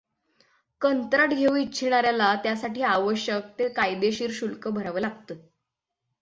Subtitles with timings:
[0.81, 5.35] कंत्राट घेऊ इच्छिणाऱ्याला त्यासाठी आवश्यक ते कायदेशीर शुल्क भरावं लागतं.